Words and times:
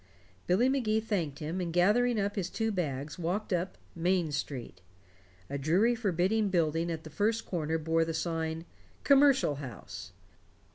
Billy 0.47 0.67
Magee 0.67 0.99
thanked 0.99 1.37
him, 1.37 1.61
and 1.61 1.71
gathering 1.71 2.19
up 2.19 2.35
his 2.35 2.49
two 2.49 2.71
bags, 2.71 3.19
walked 3.19 3.53
up 3.53 3.77
"Main 3.95 4.31
Street." 4.31 4.81
A 5.47 5.59
dreary 5.59 5.93
forbidding 5.93 6.49
building 6.49 6.89
at 6.89 7.03
the 7.03 7.11
first 7.11 7.45
corner 7.45 7.77
bore 7.77 8.03
the 8.03 8.15
sign 8.15 8.65
"Commercial 9.03 9.57
House". 9.57 10.11